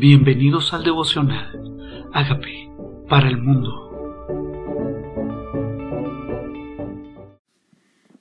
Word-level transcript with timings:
Bienvenidos 0.00 0.72
al 0.72 0.82
devocional. 0.82 2.08
Hágame 2.14 2.72
para 3.06 3.28
el 3.28 3.36
mundo. 3.36 3.68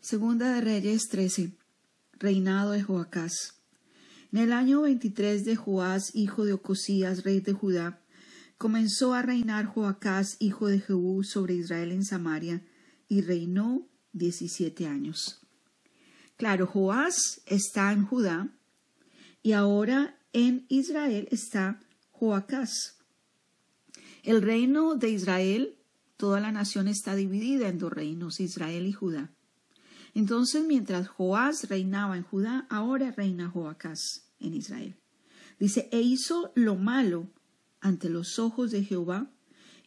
Segunda 0.02 0.56
de 0.56 0.60
Reyes 0.60 1.08
13. 1.10 1.54
Reinado 2.20 2.72
de 2.72 2.84
Joacás. 2.84 3.62
En 4.34 4.40
el 4.40 4.52
año 4.52 4.82
23 4.82 5.46
de 5.46 5.56
Joás, 5.56 6.14
hijo 6.14 6.44
de 6.44 6.52
Ocosías, 6.52 7.24
rey 7.24 7.40
de 7.40 7.54
Judá, 7.54 8.02
comenzó 8.58 9.14
a 9.14 9.22
reinar 9.22 9.66
Joacás, 9.66 10.36
hijo 10.42 10.68
de 10.68 10.82
Jehú, 10.82 11.24
sobre 11.24 11.54
Israel 11.54 11.94
en 11.94 12.04
Samaria, 12.04 12.62
y 13.08 13.22
reinó 13.22 13.88
diecisiete 14.12 14.86
años. 14.86 15.40
Claro, 16.36 16.68
Joás 16.68 17.42
está 17.46 17.94
en 17.94 18.06
Judá, 18.06 18.50
y 19.42 19.54
ahora 19.54 20.19
en 20.34 20.66
Israel 20.70 21.28
está 21.32 21.80
Joacás. 22.12 22.98
El 24.24 24.42
reino 24.42 24.96
de 24.96 25.10
Israel, 25.10 25.78
toda 26.18 26.40
la 26.40 26.52
nación 26.52 26.88
está 26.88 27.16
dividida 27.16 27.70
en 27.70 27.80
dos 27.80 27.92
reinos, 27.92 28.40
Israel 28.40 28.86
y 28.86 28.92
Judá. 28.92 29.32
Entonces, 30.14 30.64
mientras 30.66 31.08
Joás 31.08 31.70
reinaba 31.70 32.18
en 32.18 32.24
Judá, 32.24 32.68
ahora 32.70 33.12
reina 33.12 33.50
Joacás 33.50 34.30
en 34.40 34.54
Israel. 34.54 34.96
Dice, 35.60 35.90
e 35.92 36.02
hizo 36.02 36.52
lo 36.56 36.76
malo 36.76 37.30
ante 37.80 38.10
los 38.10 38.40
ojos 38.40 38.72
de 38.72 38.84
Jehová, 38.84 39.32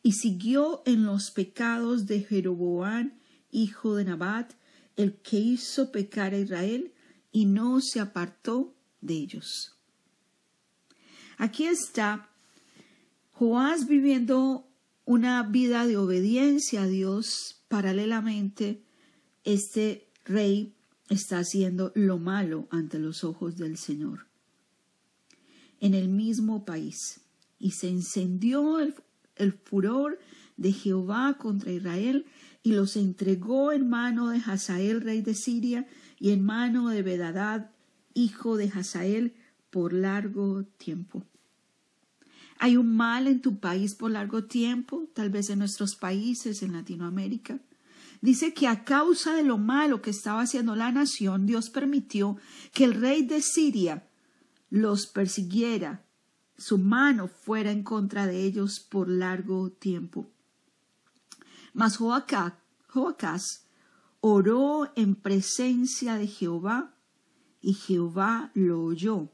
y 0.02 0.12
siguió 0.12 0.82
en 0.86 1.04
los 1.04 1.30
pecados 1.30 2.06
de 2.06 2.22
Jeroboam, 2.22 3.18
hijo 3.50 3.94
de 3.94 4.04
Nabat, 4.04 4.54
el 4.96 5.20
que 5.20 5.38
hizo 5.38 5.92
pecar 5.92 6.34
a 6.34 6.38
Israel, 6.38 6.92
y 7.30 7.46
no 7.46 7.80
se 7.80 8.00
apartó 8.00 8.74
de 9.00 9.14
ellos. 9.14 9.71
Aquí 11.42 11.64
está 11.64 12.28
Joás 13.32 13.88
viviendo 13.88 14.70
una 15.04 15.42
vida 15.42 15.88
de 15.88 15.96
obediencia 15.96 16.84
a 16.84 16.86
Dios. 16.86 17.64
Paralelamente, 17.66 18.84
este 19.42 20.06
rey 20.24 20.72
está 21.08 21.38
haciendo 21.40 21.90
lo 21.96 22.20
malo 22.20 22.68
ante 22.70 23.00
los 23.00 23.24
ojos 23.24 23.56
del 23.56 23.76
Señor. 23.76 24.28
En 25.80 25.94
el 25.94 26.06
mismo 26.06 26.64
país. 26.64 27.22
Y 27.58 27.72
se 27.72 27.88
encendió 27.88 28.78
el, 28.78 28.94
el 29.34 29.52
furor 29.52 30.20
de 30.56 30.70
Jehová 30.70 31.38
contra 31.40 31.72
Israel 31.72 32.24
y 32.62 32.74
los 32.74 32.94
entregó 32.94 33.72
en 33.72 33.88
mano 33.88 34.28
de 34.28 34.38
Hazael, 34.38 35.00
rey 35.00 35.22
de 35.22 35.34
Siria, 35.34 35.88
y 36.20 36.30
en 36.30 36.44
mano 36.44 36.90
de 36.90 37.02
Bedadad, 37.02 37.72
hijo 38.14 38.56
de 38.56 38.68
Hazael, 38.68 39.34
por 39.70 39.92
largo 39.92 40.62
tiempo. 40.78 41.24
Hay 42.58 42.76
un 42.76 42.94
mal 42.96 43.26
en 43.26 43.40
tu 43.40 43.58
país 43.58 43.94
por 43.94 44.10
largo 44.10 44.44
tiempo, 44.44 45.08
tal 45.14 45.30
vez 45.30 45.50
en 45.50 45.58
nuestros 45.58 45.96
países, 45.96 46.62
en 46.62 46.72
Latinoamérica. 46.72 47.60
Dice 48.20 48.54
que 48.54 48.68
a 48.68 48.84
causa 48.84 49.34
de 49.34 49.42
lo 49.42 49.58
malo 49.58 50.00
que 50.00 50.10
estaba 50.10 50.42
haciendo 50.42 50.76
la 50.76 50.92
nación, 50.92 51.44
Dios 51.44 51.70
permitió 51.70 52.36
que 52.72 52.84
el 52.84 52.94
rey 52.94 53.26
de 53.26 53.42
Siria 53.42 54.08
los 54.70 55.06
persiguiera, 55.06 56.06
su 56.56 56.78
mano 56.78 57.26
fuera 57.26 57.72
en 57.72 57.82
contra 57.82 58.26
de 58.26 58.44
ellos 58.44 58.78
por 58.78 59.08
largo 59.08 59.70
tiempo. 59.70 60.30
Mas 61.74 61.96
Joacás 61.96 63.66
oró 64.20 64.92
en 64.94 65.16
presencia 65.16 66.14
de 66.14 66.28
Jehová, 66.28 66.94
y 67.60 67.74
Jehová 67.74 68.50
lo 68.54 68.82
oyó, 68.82 69.32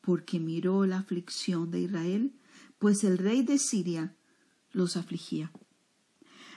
porque 0.00 0.40
miró 0.40 0.84
la 0.84 0.98
aflicción 0.98 1.70
de 1.70 1.82
Israel 1.82 2.32
pues 2.78 3.04
el 3.04 3.18
rey 3.18 3.42
de 3.42 3.58
Siria 3.58 4.14
los 4.72 4.96
afligía. 4.96 5.50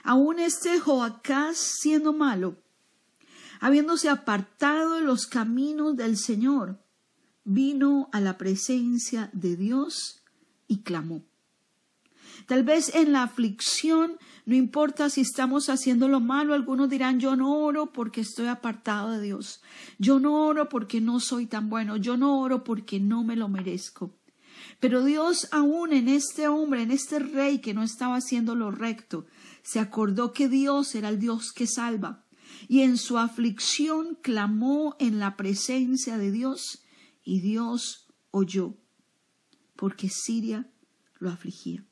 Aún 0.02 0.38
este 0.38 0.78
Joacás 0.80 1.56
siendo 1.56 2.12
malo, 2.12 2.56
habiéndose 3.60 4.08
apartado 4.08 4.94
de 4.94 5.02
los 5.02 5.26
caminos 5.26 5.96
del 5.96 6.16
Señor, 6.16 6.78
vino 7.44 8.08
a 8.12 8.20
la 8.20 8.38
presencia 8.38 9.30
de 9.32 9.56
Dios 9.56 10.22
y 10.66 10.82
clamó. 10.82 11.22
Tal 12.46 12.64
vez 12.64 12.94
en 12.94 13.12
la 13.12 13.22
aflicción, 13.22 14.18
no 14.46 14.54
importa 14.54 15.10
si 15.10 15.20
estamos 15.20 15.68
haciendo 15.68 16.08
lo 16.08 16.20
malo, 16.20 16.54
algunos 16.54 16.88
dirán, 16.88 17.20
yo 17.20 17.36
no 17.36 17.58
oro 17.58 17.92
porque 17.92 18.22
estoy 18.22 18.46
apartado 18.46 19.10
de 19.10 19.20
Dios, 19.20 19.62
yo 19.98 20.18
no 20.18 20.46
oro 20.46 20.68
porque 20.68 21.00
no 21.00 21.20
soy 21.20 21.46
tan 21.46 21.68
bueno, 21.68 21.96
yo 21.96 22.16
no 22.16 22.40
oro 22.40 22.64
porque 22.64 22.98
no 22.98 23.24
me 23.24 23.36
lo 23.36 23.48
merezco. 23.48 24.19
Pero 24.80 25.04
Dios 25.04 25.46
aún 25.52 25.92
en 25.92 26.08
este 26.08 26.48
hombre, 26.48 26.82
en 26.82 26.90
este 26.90 27.18
rey 27.18 27.60
que 27.60 27.74
no 27.74 27.82
estaba 27.82 28.16
haciendo 28.16 28.54
lo 28.54 28.70
recto, 28.70 29.26
se 29.62 29.78
acordó 29.78 30.32
que 30.32 30.48
Dios 30.48 30.94
era 30.94 31.10
el 31.10 31.20
Dios 31.20 31.52
que 31.52 31.66
salva, 31.66 32.24
y 32.66 32.80
en 32.80 32.96
su 32.96 33.18
aflicción 33.18 34.18
clamó 34.22 34.96
en 34.98 35.18
la 35.18 35.36
presencia 35.36 36.16
de 36.16 36.32
Dios, 36.32 36.82
y 37.22 37.40
Dios 37.40 38.08
oyó, 38.30 38.74
porque 39.76 40.08
Siria 40.08 40.70
lo 41.18 41.28
afligía. 41.28 41.84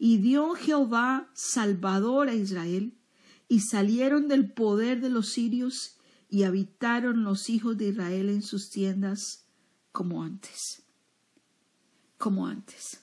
Y 0.00 0.18
dio 0.18 0.54
Jehová 0.54 1.30
Salvador 1.32 2.28
a 2.28 2.34
Israel, 2.34 2.98
y 3.46 3.60
salieron 3.60 4.26
del 4.26 4.50
poder 4.52 5.00
de 5.00 5.10
los 5.10 5.28
sirios, 5.28 5.96
y 6.28 6.42
habitaron 6.42 7.22
los 7.22 7.48
hijos 7.48 7.78
de 7.78 7.88
Israel 7.88 8.28
en 8.30 8.42
sus 8.42 8.68
tiendas 8.68 9.46
como 9.92 10.24
antes 10.24 10.87
como 12.18 12.46
antes. 12.46 13.00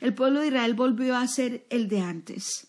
El 0.00 0.14
pueblo 0.14 0.40
de 0.40 0.48
Israel 0.48 0.74
volvió 0.74 1.16
a 1.16 1.26
ser 1.26 1.66
el 1.70 1.88
de 1.88 2.00
antes. 2.00 2.68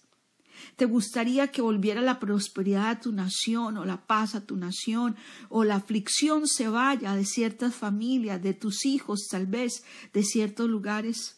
¿Te 0.75 0.85
gustaría 0.85 1.49
que 1.49 1.61
volviera 1.61 2.01
la 2.01 2.19
prosperidad 2.19 2.89
a 2.89 2.99
tu 2.99 3.11
nación 3.11 3.77
o 3.77 3.85
la 3.85 4.05
paz 4.05 4.33
a 4.33 4.45
tu 4.45 4.55
nación 4.55 5.15
o 5.49 5.63
la 5.63 5.75
aflicción 5.75 6.47
se 6.47 6.67
vaya 6.67 7.15
de 7.15 7.25
ciertas 7.25 7.75
familias, 7.75 8.41
de 8.41 8.53
tus 8.53 8.85
hijos 8.85 9.27
tal 9.29 9.45
vez, 9.45 9.83
de 10.13 10.23
ciertos 10.23 10.69
lugares? 10.69 11.37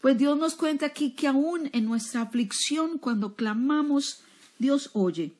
Pues 0.00 0.18
Dios 0.18 0.38
nos 0.38 0.54
cuenta 0.54 0.86
aquí 0.86 1.12
que 1.12 1.28
aún 1.28 1.70
en 1.72 1.84
nuestra 1.84 2.22
aflicción, 2.22 2.98
cuando 2.98 3.34
clamamos, 3.34 4.22
Dios 4.58 4.90
oye 4.94 5.34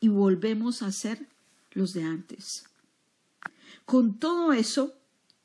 y 0.00 0.08
volvemos 0.08 0.82
a 0.82 0.90
ser 0.90 1.28
los 1.72 1.92
de 1.92 2.02
antes. 2.02 2.64
Con 3.84 4.18
todo 4.18 4.52
eso, 4.52 4.94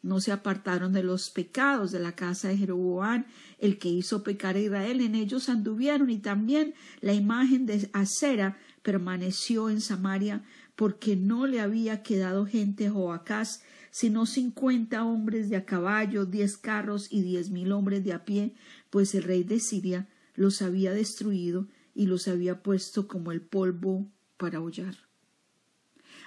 no 0.02 0.20
se 0.20 0.32
apartaron 0.32 0.94
de 0.94 1.04
los 1.04 1.30
pecados 1.30 1.92
de 1.92 2.00
la 2.00 2.14
casa 2.14 2.48
de 2.48 2.58
Jeroboam, 2.58 3.26
el 3.60 3.78
que 3.78 3.90
hizo 3.90 4.24
pecar 4.24 4.56
a 4.56 4.60
Israel, 4.60 5.02
en 5.02 5.16
ellos 5.16 5.50
anduvieron, 5.50 6.10
y 6.10 6.20
también 6.20 6.74
la 7.02 7.14
imagen 7.14 7.66
de 7.66 7.90
Acera 7.94 8.58
permaneció 8.84 9.70
en 9.70 9.82
Samaria, 9.82 10.44
porque 10.76 11.16
no 11.16 11.48
le 11.48 11.60
había 11.60 12.04
quedado 12.04 12.46
gente 12.46 12.90
Joacás, 12.90 13.64
sino 13.92 14.28
cincuenta 14.28 15.04
hombres 15.04 15.50
de 15.50 15.56
a 15.56 15.66
caballo, 15.66 16.26
diez 16.26 16.56
carros 16.58 17.08
y 17.10 17.24
diez 17.24 17.50
mil 17.50 17.72
hombres 17.72 18.04
de 18.04 18.14
a 18.14 18.26
pie, 18.26 18.54
pues 18.92 19.16
el 19.16 19.24
rey 19.24 19.44
de 19.44 19.60
Siria 19.60 20.08
los 20.36 20.62
había 20.62 20.92
destruido 20.92 21.68
y 21.96 22.06
los 22.06 22.28
había 22.28 22.62
puesto 22.62 23.08
como 23.08 23.32
el 23.32 23.42
polvo 23.42 24.08
para 24.38 24.62
hollar. 24.62 24.96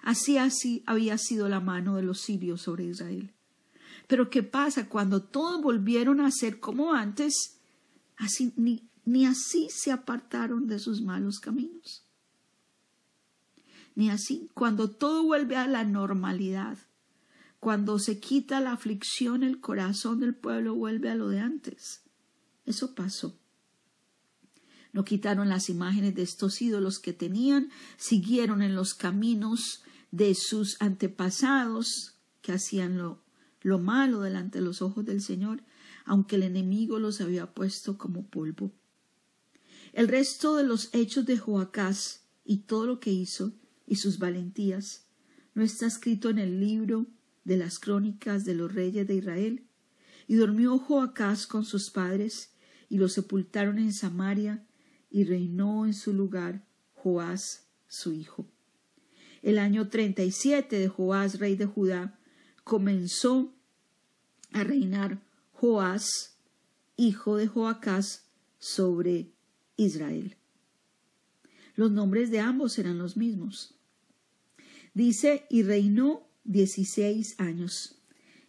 Así 0.02 0.36
así 0.36 0.82
había 0.86 1.16
sido 1.16 1.48
la 1.48 1.60
mano 1.60 1.96
de 1.96 2.02
los 2.02 2.20
sirios 2.20 2.62
sobre 2.62 2.84
Israel. 2.84 3.32
Pero 4.10 4.28
¿qué 4.28 4.42
pasa? 4.42 4.88
Cuando 4.88 5.22
todos 5.22 5.62
volvieron 5.62 6.20
a 6.20 6.32
ser 6.32 6.58
como 6.58 6.94
antes, 6.94 7.60
así, 8.16 8.52
ni, 8.56 8.82
ni 9.04 9.24
así 9.24 9.68
se 9.70 9.92
apartaron 9.92 10.66
de 10.66 10.80
sus 10.80 11.00
malos 11.00 11.38
caminos. 11.38 12.02
Ni 13.94 14.10
así, 14.10 14.50
cuando 14.52 14.90
todo 14.90 15.22
vuelve 15.22 15.56
a 15.56 15.68
la 15.68 15.84
normalidad, 15.84 16.76
cuando 17.60 18.00
se 18.00 18.18
quita 18.18 18.58
la 18.58 18.72
aflicción, 18.72 19.44
el 19.44 19.60
corazón 19.60 20.18
del 20.18 20.34
pueblo 20.34 20.74
vuelve 20.74 21.08
a 21.08 21.14
lo 21.14 21.28
de 21.28 21.38
antes. 21.38 22.02
Eso 22.66 22.96
pasó. 22.96 23.38
No 24.92 25.04
quitaron 25.04 25.48
las 25.48 25.68
imágenes 25.68 26.16
de 26.16 26.22
estos 26.22 26.60
ídolos 26.60 26.98
que 26.98 27.12
tenían, 27.12 27.70
siguieron 27.96 28.60
en 28.62 28.74
los 28.74 28.92
caminos 28.92 29.84
de 30.10 30.34
sus 30.34 30.82
antepasados 30.82 32.16
que 32.42 32.50
hacían 32.50 32.98
lo 32.98 33.29
lo 33.62 33.78
malo 33.78 34.20
delante 34.20 34.58
de 34.58 34.64
los 34.64 34.82
ojos 34.82 35.04
del 35.04 35.20
Señor, 35.20 35.62
aunque 36.04 36.36
el 36.36 36.42
enemigo 36.42 36.98
los 36.98 37.20
había 37.20 37.52
puesto 37.52 37.98
como 37.98 38.26
polvo. 38.26 38.72
El 39.92 40.08
resto 40.08 40.56
de 40.56 40.64
los 40.64 40.90
hechos 40.92 41.26
de 41.26 41.36
Joacás 41.36 42.24
y 42.44 42.58
todo 42.58 42.86
lo 42.86 43.00
que 43.00 43.12
hizo 43.12 43.52
y 43.86 43.96
sus 43.96 44.18
valentías 44.18 45.06
no 45.54 45.62
está 45.62 45.86
escrito 45.86 46.30
en 46.30 46.38
el 46.38 46.60
libro 46.60 47.06
de 47.44 47.56
las 47.56 47.78
crónicas 47.78 48.44
de 48.44 48.54
los 48.54 48.72
reyes 48.72 49.06
de 49.06 49.16
Israel. 49.16 49.66
Y 50.28 50.36
durmió 50.36 50.78
Joacás 50.78 51.46
con 51.46 51.64
sus 51.64 51.90
padres 51.90 52.52
y 52.88 52.98
lo 52.98 53.08
sepultaron 53.08 53.78
en 53.78 53.92
Samaria 53.92 54.64
y 55.10 55.24
reinó 55.24 55.86
en 55.86 55.94
su 55.94 56.12
lugar 56.12 56.64
Joás 56.94 57.66
su 57.88 58.12
hijo. 58.12 58.46
El 59.42 59.58
año 59.58 59.88
treinta 59.88 60.22
y 60.22 60.30
siete 60.30 60.78
de 60.78 60.88
Joás 60.88 61.40
rey 61.40 61.56
de 61.56 61.66
Judá 61.66 62.19
comenzó 62.64 63.52
a 64.52 64.64
reinar 64.64 65.20
Joás, 65.52 66.36
hijo 66.96 67.36
de 67.36 67.46
Joacás, 67.46 68.26
sobre 68.58 69.30
Israel. 69.76 70.36
Los 71.74 71.90
nombres 71.90 72.30
de 72.30 72.40
ambos 72.40 72.78
eran 72.78 72.98
los 72.98 73.16
mismos. 73.16 73.74
Dice, 74.92 75.46
y 75.48 75.62
reinó 75.62 76.28
dieciséis 76.44 77.38
años. 77.38 77.96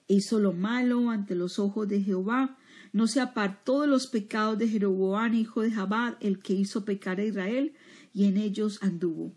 E 0.07 0.15
hizo 0.15 0.39
lo 0.39 0.53
malo 0.53 1.09
ante 1.09 1.35
los 1.35 1.59
ojos 1.59 1.87
de 1.87 2.01
Jehová, 2.01 2.57
no 2.93 3.07
se 3.07 3.21
apartó 3.21 3.81
de 3.81 3.87
los 3.87 4.07
pecados 4.07 4.57
de 4.57 4.67
Jeroboam, 4.67 5.33
hijo 5.33 5.61
de 5.61 5.71
Jabad, 5.71 6.17
el 6.19 6.39
que 6.39 6.53
hizo 6.53 6.83
pecar 6.83 7.19
a 7.19 7.23
Israel, 7.23 7.73
y 8.13 8.25
en 8.25 8.37
ellos 8.37 8.79
anduvo. 8.81 9.33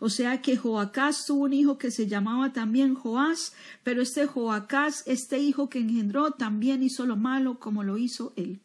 O 0.00 0.10
sea 0.10 0.42
que 0.42 0.56
Joacás 0.56 1.26
tuvo 1.26 1.44
un 1.44 1.52
hijo 1.52 1.78
que 1.78 1.90
se 1.90 2.06
llamaba 2.06 2.52
también 2.52 2.94
Joás, 2.94 3.52
pero 3.82 4.02
este 4.02 4.26
Joacás, 4.26 5.02
este 5.06 5.38
hijo 5.38 5.68
que 5.68 5.78
engendró, 5.78 6.32
también 6.32 6.82
hizo 6.82 7.06
lo 7.06 7.16
malo 7.16 7.58
como 7.58 7.82
lo 7.82 7.98
hizo 7.98 8.32
él. 8.36 8.60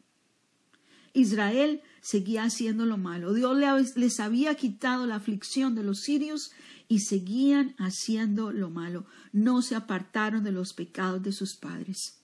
Israel 1.14 1.82
seguía 2.02 2.44
haciendo 2.44 2.86
lo 2.86 2.98
malo. 2.98 3.34
Dios 3.34 3.96
les 3.96 4.20
había 4.20 4.56
quitado 4.56 5.08
la 5.08 5.16
aflicción 5.16 5.76
de 5.76 5.84
los 5.84 6.00
sirios 6.00 6.52
y 6.88 7.00
seguían 7.00 7.76
haciendo 7.78 8.52
lo 8.52 8.70
malo. 8.70 9.06
No 9.32 9.62
se 9.62 9.76
apartaron 9.76 10.44
de 10.44 10.52
los 10.52 10.74
pecados 10.74 11.22
de 11.24 11.32
sus 11.32 11.56
padres. 11.56 12.20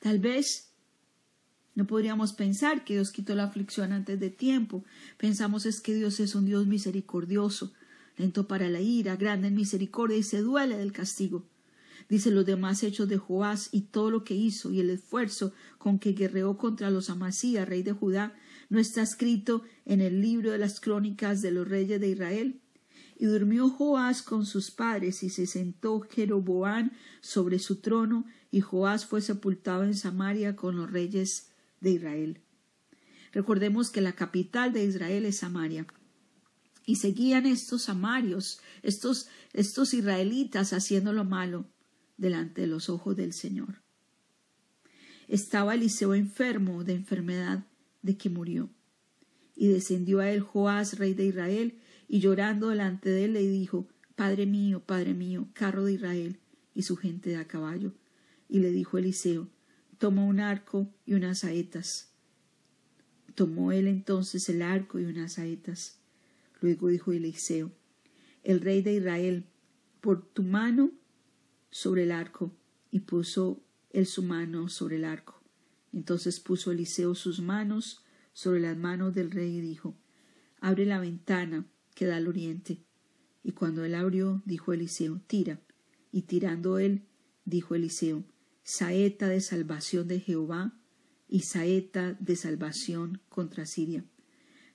Tal 0.00 0.18
vez 0.18 0.71
no 1.74 1.86
podríamos 1.86 2.34
pensar 2.34 2.84
que 2.84 2.94
Dios 2.94 3.12
quitó 3.12 3.34
la 3.34 3.44
aflicción 3.44 3.92
antes 3.92 4.20
de 4.20 4.28
tiempo. 4.28 4.84
Pensamos 5.16 5.64
es 5.64 5.80
que 5.80 5.94
Dios 5.94 6.20
es 6.20 6.34
un 6.34 6.44
Dios 6.44 6.66
misericordioso, 6.66 7.72
lento 8.18 8.46
para 8.46 8.68
la 8.68 8.80
ira, 8.80 9.16
grande 9.16 9.48
en 9.48 9.54
misericordia 9.54 10.18
y 10.18 10.22
se 10.22 10.42
duele 10.42 10.76
del 10.76 10.92
castigo. 10.92 11.46
Dice 12.10 12.30
los 12.30 12.44
demás 12.44 12.82
hechos 12.82 13.08
de 13.08 13.16
Joás 13.16 13.70
y 13.72 13.82
todo 13.82 14.10
lo 14.10 14.22
que 14.22 14.34
hizo 14.34 14.70
y 14.70 14.80
el 14.80 14.90
esfuerzo 14.90 15.54
con 15.78 15.98
que 15.98 16.12
guerreó 16.12 16.58
contra 16.58 16.90
los 16.90 17.08
Amasías, 17.08 17.66
rey 17.66 17.82
de 17.82 17.92
Judá, 17.92 18.34
no 18.68 18.78
está 18.78 19.02
escrito 19.02 19.62
en 19.86 20.02
el 20.02 20.20
libro 20.20 20.50
de 20.50 20.58
las 20.58 20.78
crónicas 20.78 21.40
de 21.40 21.52
los 21.52 21.66
reyes 21.66 22.00
de 22.00 22.08
Israel. 22.08 22.60
Y 23.16 23.26
durmió 23.26 23.70
Joás 23.70 24.20
con 24.20 24.44
sus 24.44 24.70
padres 24.70 25.22
y 25.22 25.30
se 25.30 25.46
sentó 25.46 26.00
Jeroboam 26.00 26.90
sobre 27.20 27.58
su 27.58 27.76
trono 27.76 28.26
y 28.50 28.60
Joás 28.60 29.06
fue 29.06 29.22
sepultado 29.22 29.84
en 29.84 29.94
Samaria 29.94 30.56
con 30.56 30.76
los 30.76 30.90
reyes 30.90 31.51
de 31.82 31.90
Israel. 31.90 32.40
Recordemos 33.32 33.90
que 33.90 34.00
la 34.00 34.14
capital 34.14 34.72
de 34.72 34.84
Israel 34.84 35.24
es 35.24 35.38
Samaria. 35.38 35.86
Y 36.84 36.96
seguían 36.96 37.46
estos 37.46 37.82
samarios, 37.82 38.60
estos, 38.82 39.28
estos 39.52 39.94
israelitas 39.94 40.72
haciendo 40.72 41.12
lo 41.12 41.24
malo 41.24 41.66
delante 42.16 42.62
de 42.62 42.66
los 42.66 42.88
ojos 42.88 43.16
del 43.16 43.32
Señor. 43.32 43.82
Estaba 45.28 45.74
Eliseo 45.74 46.14
enfermo 46.14 46.84
de 46.84 46.94
enfermedad 46.94 47.66
de 48.02 48.16
que 48.16 48.30
murió. 48.30 48.70
Y 49.54 49.68
descendió 49.68 50.20
a 50.20 50.30
él 50.30 50.40
Joás, 50.40 50.98
rey 50.98 51.14
de 51.14 51.26
Israel, 51.26 51.78
y 52.08 52.20
llorando 52.20 52.68
delante 52.68 53.10
de 53.10 53.24
él 53.24 53.32
le 53.34 53.46
dijo, 53.46 53.88
Padre 54.16 54.46
mío, 54.46 54.82
Padre 54.84 55.14
mío, 55.14 55.48
carro 55.54 55.84
de 55.84 55.94
Israel 55.94 56.40
y 56.74 56.82
su 56.82 56.96
gente 56.96 57.30
de 57.30 57.36
a 57.36 57.46
caballo. 57.46 57.94
Y 58.48 58.58
le 58.58 58.70
dijo 58.70 58.98
Eliseo, 58.98 59.48
tomó 60.02 60.26
un 60.26 60.40
arco 60.40 60.92
y 61.06 61.14
unas 61.14 61.38
saetas. 61.38 62.10
Tomó 63.36 63.70
él 63.70 63.86
entonces 63.86 64.48
el 64.48 64.60
arco 64.60 64.98
y 64.98 65.04
unas 65.04 65.34
saetas. 65.34 66.00
Luego 66.60 66.88
dijo 66.88 67.12
Eliseo, 67.12 67.70
el 68.42 68.60
rey 68.62 68.82
de 68.82 68.94
Israel, 68.94 69.44
por 70.00 70.26
tu 70.26 70.42
mano 70.42 70.90
sobre 71.70 72.02
el 72.02 72.10
arco, 72.10 72.50
y 72.90 72.98
puso 72.98 73.62
él 73.90 74.06
su 74.06 74.24
mano 74.24 74.68
sobre 74.68 74.96
el 74.96 75.04
arco. 75.04 75.40
Entonces 75.92 76.40
puso 76.40 76.72
Eliseo 76.72 77.14
sus 77.14 77.40
manos 77.40 78.04
sobre 78.32 78.58
las 78.58 78.76
manos 78.76 79.14
del 79.14 79.30
rey 79.30 79.58
y 79.58 79.60
dijo, 79.60 79.94
abre 80.58 80.84
la 80.84 80.98
ventana 80.98 81.64
que 81.94 82.06
da 82.06 82.16
al 82.16 82.26
oriente. 82.26 82.82
Y 83.44 83.52
cuando 83.52 83.84
él 83.84 83.94
abrió, 83.94 84.42
dijo 84.46 84.72
Eliseo, 84.72 85.20
tira. 85.28 85.60
Y 86.10 86.22
tirando 86.22 86.80
él, 86.80 87.04
dijo 87.44 87.76
Eliseo, 87.76 88.24
saeta 88.62 89.28
de 89.28 89.40
salvación 89.40 90.08
de 90.08 90.20
Jehová 90.20 90.78
y 91.28 91.40
saeta 91.40 92.12
de 92.20 92.36
salvación 92.36 93.20
contra 93.28 93.66
Siria, 93.66 94.04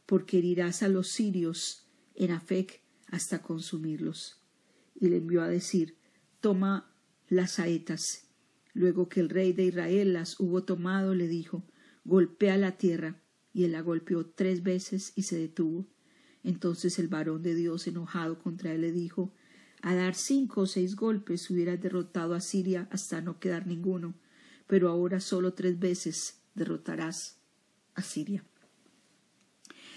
porque 0.05 0.39
herirás 0.39 0.83
a 0.83 0.89
los 0.89 1.09
sirios 1.09 1.87
en 2.15 2.31
Afec 2.31 2.81
hasta 3.07 3.41
consumirlos. 3.41 4.41
Y 4.99 5.09
le 5.09 5.17
envió 5.17 5.41
a 5.41 5.47
decir, 5.47 5.97
toma 6.41 6.91
las 7.27 7.51
saetas. 7.51 8.27
Luego 8.73 9.09
que 9.09 9.19
el 9.19 9.29
rey 9.29 9.53
de 9.53 9.65
Israel 9.65 10.13
las 10.13 10.39
hubo 10.39 10.63
tomado, 10.63 11.13
le 11.13 11.27
dijo, 11.27 11.63
golpea 12.03 12.57
la 12.57 12.77
tierra. 12.77 13.21
Y 13.53 13.63
él 13.63 13.71
la 13.71 13.81
golpeó 13.81 14.25
tres 14.25 14.63
veces 14.63 15.13
y 15.15 15.23
se 15.23 15.37
detuvo. 15.37 15.87
Entonces 16.43 16.99
el 16.99 17.07
varón 17.07 17.43
de 17.43 17.55
Dios, 17.55 17.87
enojado 17.87 18.39
contra 18.39 18.73
él, 18.73 18.81
le 18.81 18.91
dijo, 18.91 19.33
a 19.81 19.95
dar 19.95 20.15
cinco 20.15 20.61
o 20.61 20.65
seis 20.65 20.95
golpes 20.95 21.49
hubieras 21.49 21.79
derrotado 21.79 22.33
a 22.33 22.41
Siria 22.41 22.87
hasta 22.91 23.21
no 23.21 23.39
quedar 23.39 23.67
ninguno, 23.67 24.15
pero 24.67 24.89
ahora 24.89 25.19
solo 25.19 25.53
tres 25.53 25.79
veces 25.79 26.41
derrotarás 26.55 27.39
a 27.95 28.01
Siria. 28.01 28.43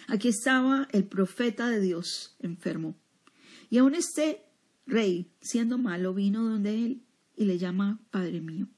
Aquí 0.09 0.29
estaba 0.29 0.89
el 0.93 1.05
profeta 1.05 1.69
de 1.69 1.81
Dios 1.81 2.37
enfermo, 2.41 2.97
y 3.71 3.79
aun 3.79 3.95
este 3.95 4.43
rey, 4.87 5.31
siendo 5.41 5.79
malo, 5.79 6.13
vino 6.13 6.43
donde 6.43 6.75
él 6.75 7.03
y 7.37 7.45
le 7.45 7.59
llama 7.59 8.01
Padre 8.11 8.41
mío. 8.41 8.69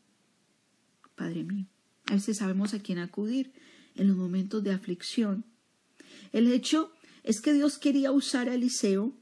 Padre 1.14 1.44
mío. 1.44 1.66
A 2.06 2.14
veces 2.14 2.38
sabemos 2.38 2.74
a 2.74 2.80
quién 2.80 2.98
acudir 2.98 3.52
en 3.94 4.08
los 4.08 4.16
momentos 4.16 4.62
de 4.62 4.72
aflicción. 4.72 5.44
El 6.32 6.52
hecho 6.52 6.92
es 7.22 7.40
que 7.40 7.52
Dios 7.52 7.78
quería 7.78 8.12
usar 8.12 8.48
a 8.48 8.54
Eliseo 8.54 9.16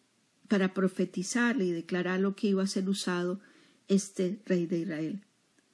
para 0.50 0.74
profetizarle 0.74 1.64
y 1.66 1.70
declarar 1.70 2.18
lo 2.18 2.34
que 2.34 2.48
iba 2.48 2.64
a 2.64 2.66
ser 2.66 2.88
usado 2.88 3.40
este 3.86 4.42
rey 4.46 4.66
de 4.66 4.80
Israel. 4.80 5.24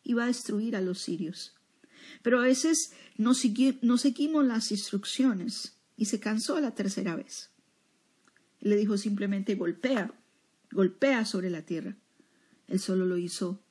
Iba 0.05 0.25
a 0.25 0.27
destruir 0.27 0.77
a 0.77 0.83
los 0.83 1.01
sirios. 1.01 1.55
Pero 2.23 2.41
a 2.41 2.45
veces 2.45 2.93
no, 3.17 3.33
seguimos 3.33 4.45
las 4.45 4.71
instrucciones 4.71 5.79
y 5.97 6.05
se 6.05 6.21
cansó 6.21 6.61
la 6.61 6.75
tercera 6.75 7.17
vez. 7.17 7.49
Le 8.61 8.77
dijo 8.77 8.99
simplemente 8.99 9.55
golpea, 9.55 10.13
golpea 10.71 11.25
sobre 11.25 11.49
la 11.49 11.63
tierra. 11.63 11.97
Él 12.69 12.79
solo 12.79 13.07
lo 13.07 13.17
hizo 13.17 13.63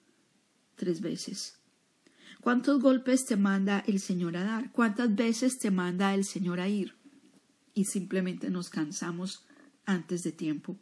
tres 0.75 1.01
veces. 1.01 1.59
¿Cuántos 2.41 2.81
golpes 2.81 3.25
te 3.25 3.37
manda 3.37 3.83
el 3.85 3.99
Señor 3.99 4.37
a 4.37 4.43
dar? 4.43 4.71
¿Cuántas 4.71 5.13
veces 5.13 5.59
te 5.59 5.69
manda 5.69 6.15
el 6.15 6.25
Señor 6.25 6.59
a 6.59 6.67
ir? 6.67 6.95
Y 7.75 7.85
simplemente 7.85 8.49
nos 8.49 8.71
cansamos 8.71 9.45
antes 9.85 10.23
de 10.23 10.31
tiempo. 10.31 10.79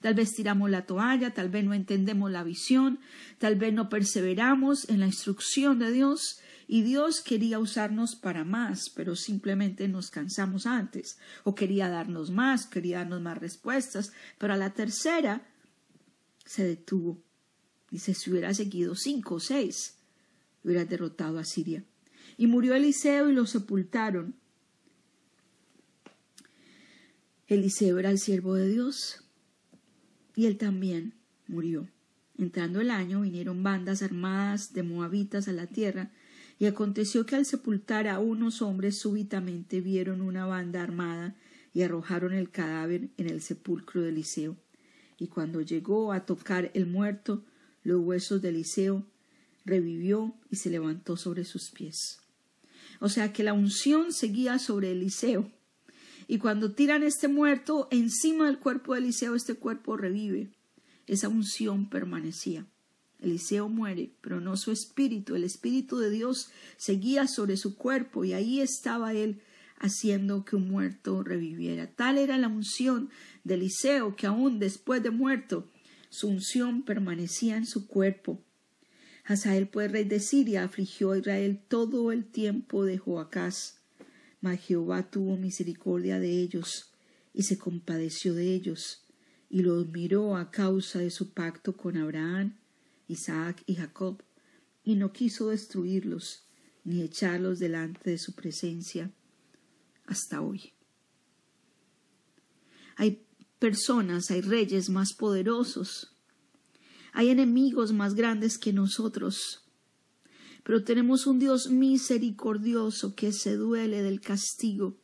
Tal 0.00 0.14
vez 0.14 0.34
tiramos 0.34 0.70
la 0.70 0.86
toalla, 0.86 1.32
tal 1.34 1.48
vez 1.48 1.64
no 1.64 1.74
entendemos 1.74 2.30
la 2.30 2.44
visión, 2.44 3.00
tal 3.38 3.56
vez 3.56 3.72
no 3.72 3.88
perseveramos 3.88 4.88
en 4.88 5.00
la 5.00 5.06
instrucción 5.06 5.78
de 5.78 5.92
Dios 5.92 6.40
y 6.68 6.82
Dios 6.82 7.20
quería 7.20 7.58
usarnos 7.58 8.16
para 8.16 8.44
más, 8.44 8.90
pero 8.90 9.14
simplemente 9.14 9.88
nos 9.88 10.10
cansamos 10.10 10.66
antes, 10.66 11.18
o 11.44 11.54
quería 11.54 11.88
darnos 11.88 12.30
más, 12.30 12.66
quería 12.66 12.98
darnos 12.98 13.20
más 13.20 13.38
respuestas, 13.38 14.12
pero 14.38 14.52
a 14.52 14.56
la 14.56 14.72
tercera 14.72 15.46
se 16.44 16.64
detuvo. 16.64 17.22
Dice, 17.90 18.14
si 18.14 18.30
hubiera 18.30 18.52
seguido 18.52 18.96
cinco 18.96 19.36
o 19.36 19.40
seis, 19.40 19.96
hubiera 20.64 20.84
derrotado 20.84 21.38
a 21.38 21.44
Siria. 21.44 21.84
Y 22.36 22.48
murió 22.48 22.74
Eliseo 22.74 23.30
y 23.30 23.32
lo 23.32 23.46
sepultaron. 23.46 24.34
Eliseo 27.46 27.98
era 28.00 28.10
el 28.10 28.18
siervo 28.18 28.54
de 28.54 28.68
Dios, 28.68 29.22
y 30.36 30.46
él 30.46 30.58
también 30.58 31.14
murió. 31.48 31.88
Entrando 32.38 32.80
el 32.80 32.90
año 32.90 33.22
vinieron 33.22 33.64
bandas 33.64 34.02
armadas 34.02 34.72
de 34.72 34.84
moabitas 34.84 35.48
a 35.48 35.52
la 35.52 35.66
tierra, 35.66 36.12
y 36.58 36.66
aconteció 36.66 37.26
que 37.26 37.36
al 37.36 37.44
sepultar 37.44 38.08
a 38.08 38.18
unos 38.18 38.62
hombres 38.62 38.98
súbitamente 38.98 39.80
vieron 39.80 40.20
una 40.20 40.46
banda 40.46 40.82
armada 40.82 41.34
y 41.74 41.82
arrojaron 41.82 42.32
el 42.32 42.50
cadáver 42.50 43.08
en 43.18 43.28
el 43.28 43.42
sepulcro 43.42 44.00
de 44.02 44.08
Eliseo. 44.08 44.56
Y 45.18 45.26
cuando 45.26 45.60
llegó 45.60 46.12
a 46.12 46.24
tocar 46.24 46.70
el 46.74 46.86
muerto, 46.86 47.44
los 47.82 48.00
huesos 48.00 48.40
de 48.40 48.50
Eliseo, 48.50 49.04
revivió 49.66 50.34
y 50.50 50.56
se 50.56 50.70
levantó 50.70 51.16
sobre 51.16 51.44
sus 51.44 51.70
pies. 51.70 52.20
O 53.00 53.08
sea 53.08 53.32
que 53.32 53.42
la 53.42 53.52
unción 53.52 54.12
seguía 54.12 54.58
sobre 54.58 54.92
Eliseo. 54.92 55.50
Y 56.28 56.38
cuando 56.38 56.72
tiran 56.72 57.02
este 57.02 57.28
muerto 57.28 57.88
encima 57.90 58.46
del 58.46 58.58
cuerpo 58.58 58.94
de 58.94 59.00
Eliseo, 59.00 59.34
este 59.34 59.54
cuerpo 59.54 59.96
revive. 59.96 60.50
Esa 61.06 61.28
unción 61.28 61.88
permanecía. 61.88 62.66
Eliseo 63.20 63.68
muere, 63.68 64.10
pero 64.20 64.40
no 64.40 64.56
su 64.56 64.72
espíritu. 64.72 65.34
El 65.34 65.44
espíritu 65.44 65.98
de 65.98 66.10
Dios 66.10 66.50
seguía 66.76 67.26
sobre 67.26 67.56
su 67.56 67.76
cuerpo 67.76 68.24
y 68.24 68.32
ahí 68.32 68.60
estaba 68.60 69.14
él 69.14 69.40
haciendo 69.78 70.44
que 70.44 70.56
un 70.56 70.68
muerto 70.68 71.22
reviviera. 71.22 71.90
Tal 71.90 72.18
era 72.18 72.38
la 72.38 72.48
unción 72.48 73.10
de 73.44 73.54
Eliseo 73.54 74.16
que 74.16 74.26
aún 74.26 74.58
después 74.58 75.02
de 75.02 75.10
muerto, 75.10 75.70
su 76.08 76.28
unción 76.28 76.82
permanecía 76.82 77.56
en 77.56 77.66
su 77.66 77.86
cuerpo. 77.86 78.40
Hazael, 79.24 79.68
pues 79.68 79.90
rey 79.90 80.04
de 80.04 80.20
Siria, 80.20 80.64
afligió 80.64 81.12
a 81.12 81.18
Israel 81.18 81.60
todo 81.68 82.12
el 82.12 82.24
tiempo 82.24 82.84
de 82.84 82.96
Joacás. 82.96 83.80
Jehová 84.54 85.10
tuvo 85.10 85.36
misericordia 85.36 86.20
de 86.20 86.40
ellos 86.40 86.92
y 87.34 87.42
se 87.42 87.58
compadeció 87.58 88.34
de 88.34 88.54
ellos 88.54 89.02
y 89.48 89.62
los 89.62 89.88
miró 89.88 90.36
a 90.36 90.50
causa 90.50 90.98
de 90.98 91.10
su 91.10 91.30
pacto 91.30 91.76
con 91.76 91.96
Abraham, 91.96 92.56
Isaac 93.08 93.62
y 93.66 93.74
Jacob, 93.74 94.22
y 94.84 94.94
no 94.94 95.12
quiso 95.12 95.48
destruirlos 95.48 96.44
ni 96.84 97.02
echarlos 97.02 97.58
delante 97.58 98.10
de 98.10 98.18
su 98.18 98.34
presencia 98.34 99.10
hasta 100.04 100.40
hoy. 100.40 100.72
Hay 102.96 103.26
personas, 103.58 104.30
hay 104.30 104.40
reyes 104.40 104.88
más 104.88 105.12
poderosos, 105.12 106.12
hay 107.12 107.30
enemigos 107.30 107.92
más 107.92 108.14
grandes 108.14 108.58
que 108.58 108.72
nosotros, 108.72 109.65
pero 110.66 110.82
tenemos 110.82 111.28
un 111.28 111.38
Dios 111.38 111.70
misericordioso 111.70 113.14
que 113.14 113.30
se 113.30 113.54
duele 113.54 114.02
del 114.02 114.20
castigo. 114.20 114.96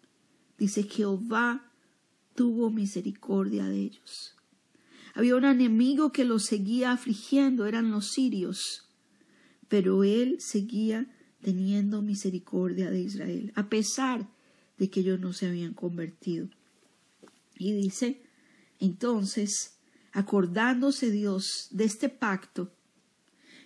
Dice 0.58 0.82
Jehová 0.82 1.70
tuvo 2.34 2.68
misericordia 2.68 3.66
de 3.66 3.82
ellos. 3.82 4.34
Había 5.14 5.36
un 5.36 5.44
enemigo 5.44 6.10
que 6.10 6.24
los 6.24 6.46
seguía 6.46 6.90
afligiendo, 6.90 7.66
eran 7.66 7.92
los 7.92 8.08
sirios, 8.10 8.88
pero 9.68 10.02
él 10.02 10.38
seguía 10.40 11.06
teniendo 11.40 12.02
misericordia 12.02 12.90
de 12.90 13.02
Israel, 13.02 13.52
a 13.54 13.68
pesar 13.68 14.28
de 14.78 14.90
que 14.90 14.98
ellos 14.98 15.20
no 15.20 15.32
se 15.32 15.46
habían 15.46 15.74
convertido. 15.74 16.48
Y 17.56 17.72
dice, 17.72 18.20
entonces, 18.80 19.78
acordándose 20.10 21.12
Dios 21.12 21.68
de 21.70 21.84
este 21.84 22.08
pacto, 22.08 22.72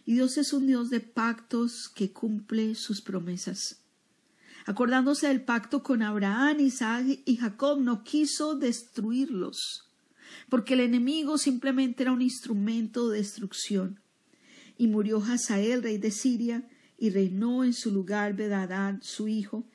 y 0.07 0.15
Dios 0.15 0.39
es 0.39 0.53
un 0.53 0.69
Dios 0.69 0.89
de 0.89 1.01
pactos 1.01 1.91
que 1.93 2.13
cumple 2.13 2.77
sus 2.77 3.03
promesas. 3.03 3.83
Acordándose 4.65 5.27
del 5.27 5.43
pacto 5.43 5.83
con 5.83 6.01
Abraham, 6.01 6.61
Isaac 6.61 7.07
y 7.25 7.37
Jacob, 7.37 7.81
no 7.81 8.05
quiso 8.05 8.55
destruirlos, 8.55 9.91
porque 10.49 10.75
el 10.75 10.81
enemigo 10.81 11.39
simplemente 11.39 12.05
era 12.05 12.13
un 12.13 12.23
instrumento 12.23 13.09
de 13.09 13.19
destrucción. 13.19 14.01
Y 14.79 14.87
murió 14.87 15.21
Hazael, 15.21 15.83
rey 15.83 15.99
de 15.99 16.13
Siria, 16.13 16.69
y 16.99 17.11
reinó 17.11 17.65
en 17.65 17.73
su 17.73 17.91
lugar 17.91 18.35
Bedadad, 18.35 18.99
su 19.03 19.27
hijo, 19.27 19.69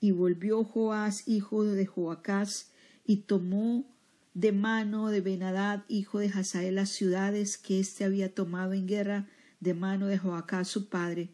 y 0.00 0.12
volvió 0.12 0.64
Joás, 0.64 1.28
hijo 1.28 1.62
de 1.64 1.84
Joacás, 1.84 2.72
y 3.06 3.18
tomó 3.18 3.86
de 4.32 4.52
mano 4.52 5.08
de 5.08 5.20
Benadad, 5.20 5.84
hijo 5.88 6.20
de 6.20 6.28
Hazael, 6.28 6.76
las 6.76 6.90
ciudades 6.90 7.58
que 7.58 7.80
éste 7.80 8.04
había 8.04 8.34
tomado 8.34 8.72
en 8.72 8.86
guerra 8.86 9.28
de 9.64 9.74
mano 9.74 10.06
de 10.06 10.18
Joacás 10.18 10.68
su 10.68 10.88
padre. 10.88 11.30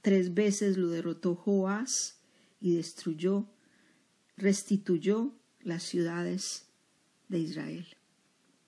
Tres 0.00 0.32
veces 0.32 0.78
lo 0.78 0.88
derrotó 0.88 1.34
Joás 1.34 2.20
y 2.60 2.76
destruyó, 2.76 3.46
restituyó 4.36 5.34
las 5.60 5.82
ciudades 5.82 6.68
de 7.28 7.40
Israel, 7.40 7.86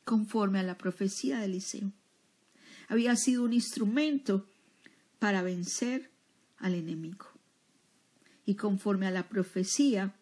conforme 0.04 0.58
a 0.58 0.64
la 0.64 0.76
profecía 0.76 1.38
de 1.38 1.44
Eliseo. 1.46 1.92
Había 2.88 3.14
sido 3.16 3.44
un 3.44 3.52
instrumento 3.52 4.46
para 5.18 5.42
vencer 5.42 6.10
al 6.58 6.75
enemigo. 6.75 7.26
Y 8.44 8.56
conforme 8.56 9.06
a 9.06 9.10
la 9.10 9.28
profecía, 9.28 10.16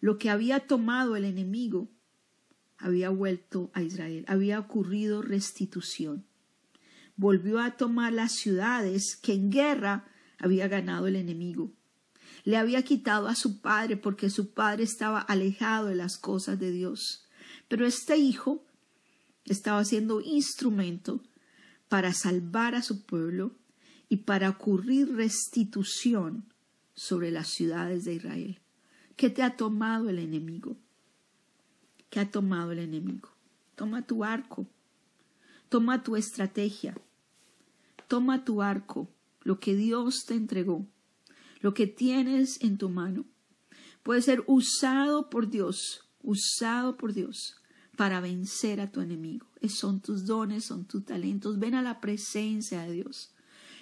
lo 0.00 0.18
que 0.18 0.30
había 0.30 0.66
tomado 0.66 1.16
el 1.16 1.24
enemigo 1.24 1.88
había 2.78 3.10
vuelto 3.10 3.70
a 3.72 3.82
Israel, 3.82 4.24
había 4.28 4.58
ocurrido 4.58 5.22
restitución. 5.22 6.25
Volvió 7.16 7.60
a 7.60 7.76
tomar 7.76 8.12
las 8.12 8.32
ciudades 8.32 9.16
que 9.16 9.32
en 9.32 9.50
guerra 9.50 10.04
había 10.38 10.68
ganado 10.68 11.06
el 11.06 11.16
enemigo. 11.16 11.72
Le 12.44 12.56
había 12.56 12.82
quitado 12.82 13.26
a 13.26 13.34
su 13.34 13.60
padre 13.60 13.96
porque 13.96 14.30
su 14.30 14.52
padre 14.52 14.84
estaba 14.84 15.20
alejado 15.20 15.88
de 15.88 15.94
las 15.96 16.18
cosas 16.18 16.58
de 16.58 16.70
Dios. 16.70 17.26
Pero 17.68 17.86
este 17.86 18.16
hijo 18.16 18.64
estaba 19.44 19.84
siendo 19.84 20.20
instrumento 20.20 21.22
para 21.88 22.12
salvar 22.12 22.74
a 22.74 22.82
su 22.82 23.04
pueblo 23.04 23.56
y 24.08 24.18
para 24.18 24.50
ocurrir 24.50 25.14
restitución 25.14 26.52
sobre 26.94 27.30
las 27.30 27.48
ciudades 27.48 28.04
de 28.04 28.14
Israel. 28.14 28.60
¿Qué 29.16 29.30
te 29.30 29.42
ha 29.42 29.56
tomado 29.56 30.10
el 30.10 30.18
enemigo? 30.18 30.76
¿Qué 32.10 32.20
ha 32.20 32.30
tomado 32.30 32.72
el 32.72 32.78
enemigo? 32.78 33.30
Toma 33.74 34.06
tu 34.06 34.24
arco, 34.24 34.66
toma 35.68 36.02
tu 36.02 36.16
estrategia, 36.16 36.96
toma 38.08 38.44
tu 38.44 38.62
arco, 38.62 39.08
lo 39.42 39.60
que 39.60 39.74
Dios 39.74 40.24
te 40.26 40.34
entregó, 40.34 40.86
lo 41.60 41.74
que 41.74 41.86
tienes 41.86 42.62
en 42.62 42.78
tu 42.78 42.88
mano. 42.88 43.24
Puede 44.02 44.22
ser 44.22 44.44
usado 44.46 45.30
por 45.30 45.48
Dios, 45.48 46.08
usado 46.22 46.96
por 46.96 47.12
Dios 47.12 47.56
para 47.96 48.20
vencer 48.20 48.80
a 48.80 48.90
tu 48.90 49.00
enemigo. 49.00 49.46
Son 49.68 50.00
tus 50.00 50.26
dones, 50.26 50.64
son 50.64 50.84
tus 50.84 51.04
talentos. 51.04 51.58
Ven 51.58 51.74
a 51.74 51.82
la 51.82 52.00
presencia 52.00 52.82
de 52.82 52.92
Dios, 52.92 53.34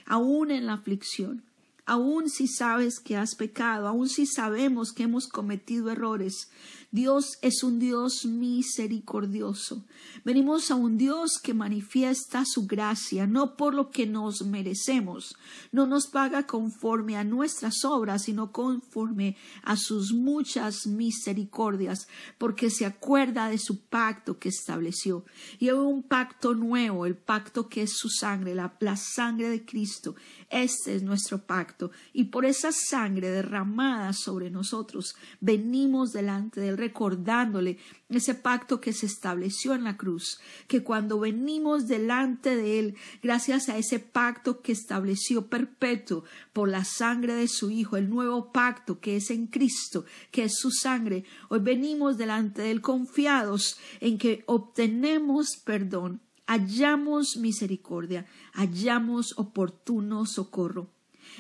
aún 0.07 0.51
en 0.51 0.67
la 0.67 0.75
aflicción 0.75 1.45
aun 1.87 2.31
si 2.31 2.49
sabes 2.49 2.99
que 2.99 3.17
has 3.17 3.35
pecado, 3.35 3.87
aun 3.87 4.09
si 4.09 4.27
sabemos 4.27 4.93
que 4.93 5.03
hemos 5.03 5.29
cometido 5.29 5.91
errores, 5.91 6.51
Dios 6.95 7.39
es 7.43 7.65
un 7.65 7.81
Dios 7.81 8.25
misericordioso. 8.25 9.85
Venimos 10.25 10.71
a 10.71 10.77
un 10.77 10.97
Dios 10.97 11.41
que 11.43 11.53
manifiesta 11.53 12.45
su 12.45 12.69
gracia, 12.69 13.27
no 13.27 13.57
por 13.57 13.75
lo 13.75 13.91
que 13.91 14.07
nos 14.07 14.47
merecemos, 14.47 15.37
no 15.73 15.89
nos 15.89 16.07
paga 16.07 16.47
conforme 16.47 17.17
a 17.17 17.25
nuestras 17.25 17.85
obras, 17.85 18.23
sino 18.23 18.53
conforme 18.53 19.37
a 19.65 19.77
sus 19.77 20.13
muchas 20.13 20.87
misericordias, 20.87 22.07
porque 22.39 22.71
se 22.71 22.87
acuerda 22.87 23.49
de 23.49 23.59
su 23.59 23.81
pacto 23.81 24.39
que 24.39 24.51
estableció. 24.51 25.25
Y 25.59 25.71
hay 25.71 25.75
un 25.75 26.05
pacto 26.05 26.55
nuevo, 26.55 27.07
el 27.07 27.17
pacto 27.17 27.69
que 27.69 27.83
es 27.83 27.97
su 27.97 28.09
sangre, 28.09 28.55
la, 28.55 28.77
la 28.79 28.97
sangre 28.97 29.49
de 29.49 29.65
Cristo. 29.65 30.15
Este 30.49 30.95
es 30.95 31.03
nuestro 31.03 31.45
pacto. 31.45 31.91
Y 32.13 32.27
por 32.27 32.45
esa 32.45 32.71
sangre 32.71 33.31
derramada 33.31 34.13
sobre 34.13 34.49
nosotros, 34.49 35.17
venimos 35.41 36.13
delante 36.13 36.61
del 36.61 36.84
recordándole 36.85 37.79
ese 38.11 38.35
pacto 38.35 38.81
que 38.81 38.93
se 38.93 39.07
estableció 39.07 39.75
en 39.75 39.85
la 39.85 39.97
cruz, 39.97 40.39
que 40.69 40.83
cuando 40.83 41.19
venimos 41.19 41.89
delante 41.89 42.55
de 42.57 42.79
Él, 42.79 42.95
gracias 43.23 43.69
a 43.69 43.79
ese 43.79 43.99
pacto 43.99 44.61
que 44.61 44.73
estableció 44.73 45.47
perpetuo 45.49 46.25
por 46.53 46.69
la 46.69 46.85
sangre 46.85 47.35
de 47.35 47.49
su 47.49 47.71
Hijo, 47.71 47.97
el 47.97 48.11
nuevo 48.11 48.53
pacto 48.53 49.01
que 49.01 49.17
es 49.17 49.31
en 49.31 49.47
Cristo, 49.47 50.05
que 50.31 50.45
es 50.45 50.59
su 50.59 50.71
sangre, 50.71 51.25
hoy 51.49 51.61
venimos 51.61 52.19
delante 52.19 52.63
de 52.63 52.71
Él 52.71 52.81
confiados 52.83 53.79
en 54.01 54.19
que 54.19 54.45
obtenemos 54.47 55.57
perdón, 55.65 56.21
hallamos 56.47 57.37
misericordia, 57.39 58.27
hallamos 58.53 59.39
oportuno 59.39 60.27
socorro. 60.27 60.91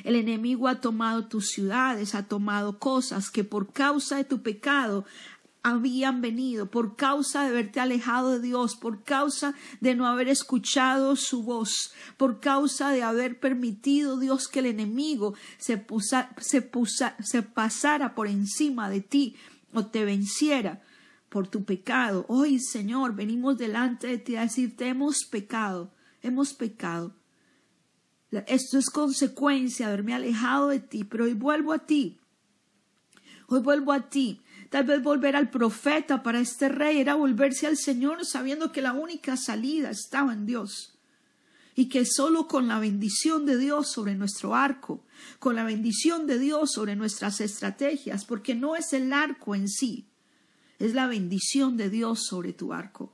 El 0.02 0.16
enemigo 0.16 0.68
ha 0.68 0.80
tomado 0.80 1.26
tus 1.26 1.50
ciudades, 1.50 2.14
ha 2.14 2.24
tomado 2.24 2.78
cosas 2.78 3.30
que 3.30 3.44
por 3.44 3.72
causa 3.72 4.16
de 4.16 4.24
tu 4.24 4.42
pecado 4.42 5.04
habían 5.64 6.20
venido 6.20 6.70
por 6.70 6.94
causa 6.94 7.42
de 7.42 7.48
haberte 7.48 7.80
alejado 7.80 8.32
de 8.32 8.40
Dios, 8.40 8.76
por 8.76 9.02
causa 9.02 9.54
de 9.80 9.94
no 9.94 10.06
haber 10.06 10.28
escuchado 10.28 11.16
su 11.16 11.42
voz, 11.42 11.94
por 12.18 12.38
causa 12.38 12.90
de 12.90 13.02
haber 13.02 13.40
permitido 13.40 14.18
Dios 14.18 14.46
que 14.46 14.58
el 14.58 14.66
enemigo 14.66 15.34
se, 15.56 15.86
se, 16.38 16.70
se 17.20 17.42
pasara 17.42 18.14
por 18.14 18.26
encima 18.26 18.90
de 18.90 19.00
ti 19.00 19.36
o 19.72 19.86
te 19.86 20.04
venciera 20.04 20.82
por 21.30 21.48
tu 21.48 21.64
pecado. 21.64 22.26
Hoy, 22.28 22.60
Señor, 22.60 23.14
venimos 23.14 23.56
delante 23.56 24.06
de 24.06 24.18
ti 24.18 24.36
a 24.36 24.42
decirte 24.42 24.88
hemos 24.88 25.24
pecado, 25.24 25.90
hemos 26.22 26.52
pecado. 26.52 27.14
Esto 28.40 28.78
es 28.78 28.90
consecuencia 28.90 29.86
de 29.86 29.92
haberme 29.92 30.14
alejado 30.14 30.68
de 30.68 30.80
ti, 30.80 31.04
pero 31.04 31.24
hoy 31.24 31.34
vuelvo 31.34 31.72
a 31.72 31.86
ti. 31.86 32.18
Hoy 33.46 33.60
vuelvo 33.60 33.92
a 33.92 34.08
ti 34.08 34.40
Tal 34.74 34.86
vez 34.86 35.04
volver 35.04 35.36
al 35.36 35.50
profeta 35.50 36.24
para 36.24 36.40
este 36.40 36.68
rey 36.68 36.98
era 36.98 37.14
volverse 37.14 37.68
al 37.68 37.76
Señor 37.76 38.26
sabiendo 38.26 38.72
que 38.72 38.82
la 38.82 38.92
única 38.92 39.36
salida 39.36 39.90
estaba 39.90 40.32
en 40.32 40.46
Dios 40.46 40.98
y 41.76 41.88
que 41.88 42.04
solo 42.04 42.48
con 42.48 42.66
la 42.66 42.80
bendición 42.80 43.46
de 43.46 43.56
Dios 43.56 43.92
sobre 43.92 44.16
nuestro 44.16 44.56
arco, 44.56 45.04
con 45.38 45.54
la 45.54 45.62
bendición 45.62 46.26
de 46.26 46.40
Dios 46.40 46.72
sobre 46.72 46.96
nuestras 46.96 47.40
estrategias, 47.40 48.24
porque 48.24 48.56
no 48.56 48.74
es 48.74 48.92
el 48.92 49.12
arco 49.12 49.54
en 49.54 49.68
sí, 49.68 50.08
es 50.80 50.92
la 50.92 51.06
bendición 51.06 51.76
de 51.76 51.88
Dios 51.88 52.24
sobre 52.26 52.52
tu 52.52 52.72
arco. 52.72 53.12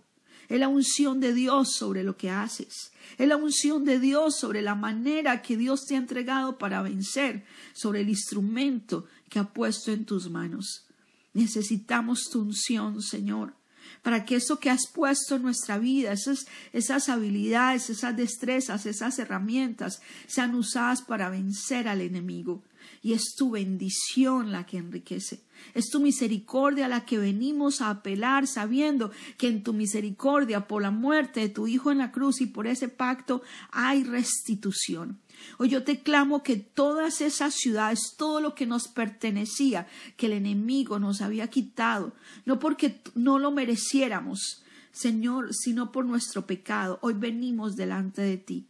Es 0.51 0.59
la 0.59 0.67
unción 0.67 1.21
de 1.21 1.33
Dios 1.33 1.75
sobre 1.75 2.03
lo 2.03 2.17
que 2.17 2.29
haces. 2.29 2.91
Es 3.19 3.29
la 3.29 3.37
unción 3.37 3.85
de 3.85 4.01
Dios 4.01 4.37
sobre 4.37 4.63
la 4.63 4.75
manera 4.75 5.43
que 5.43 5.57
Dios 5.57 5.87
te 5.87 5.95
ha 5.95 5.99
entregado 5.99 6.59
para 6.59 6.83
vencer, 6.83 7.47
sobre 7.73 8.01
el 8.01 8.09
instrumento 8.09 9.07
que 9.29 9.39
ha 9.39 9.45
puesto 9.45 9.93
en 9.93 10.05
tus 10.05 10.29
manos. 10.29 10.89
Necesitamos 11.35 12.29
tu 12.31 12.41
unción, 12.41 13.01
Señor. 13.01 13.60
Para 14.03 14.25
que 14.25 14.37
eso 14.37 14.59
que 14.59 14.71
has 14.71 14.87
puesto 14.87 15.37
en 15.37 15.43
nuestra 15.43 15.79
vida, 15.79 16.13
esas, 16.13 16.47
esas 16.73 17.09
habilidades, 17.09 17.91
esas 17.91 18.17
destrezas, 18.17 18.87
esas 18.87 19.19
herramientas, 19.19 20.01
sean 20.27 20.55
usadas 20.55 21.03
para 21.03 21.31
vencer 21.31 21.89
al 21.89 22.01
enemigo. 22.01 22.63
Y 23.03 23.15
es 23.15 23.35
tu 23.37 23.51
bendición 23.51 24.53
la 24.53 24.67
que 24.67 24.77
enriquece. 24.77 25.41
Es 25.75 25.89
tu 25.91 26.01
misericordia 26.01 26.89
la 26.89 27.05
que 27.05 27.19
venimos 27.19 27.81
a 27.81 27.91
apelar, 27.91 28.47
sabiendo 28.47 29.11
que 29.39 29.49
en 29.49 29.63
tu 29.63 29.73
misericordia, 29.73 30.67
por 30.67 30.83
la 30.83 30.91
muerte 30.91 31.41
de 31.41 31.49
tu 31.49 31.67
Hijo 31.67 31.91
en 31.91 31.99
la 31.99 32.13
cruz 32.13 32.41
y 32.41 32.47
por 32.47 32.67
ese 32.67 32.89
pacto, 32.89 33.43
hay 33.71 34.05
restitución. 34.05 35.21
Hoy 35.59 35.69
yo 35.69 35.85
te 35.85 36.01
clamo 36.03 36.43
que 36.43 36.57
todas 36.57 37.21
esas 37.21 37.55
ciudades, 37.55 38.15
todo 38.17 38.41
lo 38.41 38.55
que 38.55 38.67
nos 38.67 38.89
pertenecía, 38.89 39.87
que 40.17 40.27
el 40.27 40.33
enemigo 40.33 40.99
nos 40.99 41.21
había 41.21 41.49
quitado, 41.49 42.13
no 42.45 42.59
porque 42.59 43.01
no 43.15 43.39
lo 43.39 43.51
mereciéramos, 43.51 44.65
Señor, 44.93 45.55
sino 45.55 45.93
por 45.93 46.05
nuestro 46.05 46.47
pecado, 46.47 46.99
hoy 47.03 47.15
venimos 47.15 47.77
delante 47.77 48.23
de 48.23 48.37
ti, 48.37 48.67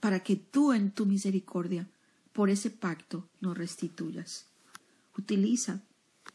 para 0.00 0.20
que 0.20 0.36
tú 0.36 0.72
en 0.72 0.90
tu 0.90 1.06
misericordia, 1.06 1.86
por 2.32 2.50
ese 2.50 2.70
pacto, 2.70 3.28
nos 3.40 3.56
restituyas. 3.56 4.46
Utiliza 5.16 5.80